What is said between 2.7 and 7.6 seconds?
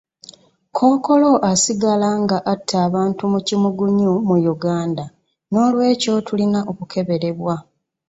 abantu mu kimugunyu mu Uganda, n'olw'ekyo tulina okukeberebwa.